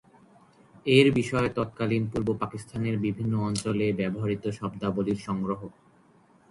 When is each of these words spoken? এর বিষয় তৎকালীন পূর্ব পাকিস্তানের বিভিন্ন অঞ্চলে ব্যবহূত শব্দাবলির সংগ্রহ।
এর 0.85 1.07
বিষয় 1.11 1.47
তৎকালীন 1.49 2.03
পূর্ব 2.11 2.29
পাকিস্তানের 2.41 2.95
বিভিন্ন 2.97 3.33
অঞ্চলে 3.41 3.87
ব্যবহূত 3.99 4.43
শব্দাবলির 4.59 5.19
সংগ্রহ। 5.27 5.61